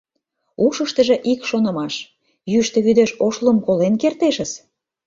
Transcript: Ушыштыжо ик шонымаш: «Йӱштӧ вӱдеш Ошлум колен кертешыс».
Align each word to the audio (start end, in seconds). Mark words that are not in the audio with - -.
Ушыштыжо 0.65 1.15
ик 1.31 1.39
шонымаш: 1.49 1.93
«Йӱштӧ 2.51 2.79
вӱдеш 2.85 3.11
Ошлум 3.25 3.57
колен 3.65 3.93
кертешыс». 4.01 4.51